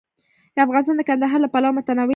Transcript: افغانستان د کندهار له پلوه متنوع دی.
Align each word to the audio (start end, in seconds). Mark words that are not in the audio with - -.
افغانستان 0.65 0.95
د 0.97 1.01
کندهار 1.09 1.39
له 1.43 1.49
پلوه 1.53 1.75
متنوع 1.77 2.05
دی. 2.05 2.09